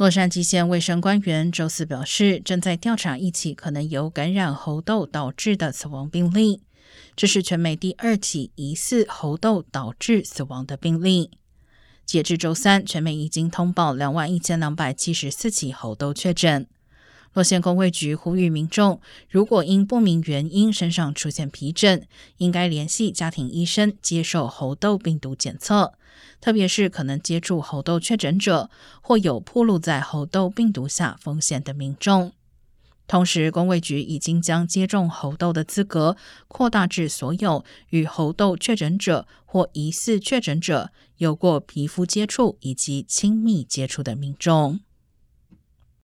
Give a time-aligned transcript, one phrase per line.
[0.00, 6.62] 洛杉矶县卫生官员周四表示，正在调查一起可能由感染猴痘导致的死亡病例。
[7.14, 11.30] 这是全美第二起疑似猴痘导致死亡的病例。
[12.06, 16.66] 截至周三，全美已经通报两万一千两百七十四起猴痘确诊。
[17.32, 22.06] 洛县公卫局呼吁民众，如果因不明原因身上出现皮疹，
[22.38, 25.94] 应该联系家庭医生接受猴痘病毒检测，
[26.40, 28.68] 特别是可能接触猴痘确诊者
[29.00, 32.32] 或有暴露在猴痘病毒下风险的民众。
[33.06, 36.16] 同时，公卫局已经将接种猴痘的资格
[36.48, 44.80] 扩大至所有与猴痘确诊者或疑似确诊者有过皮肤接触以及亲密接触的民众。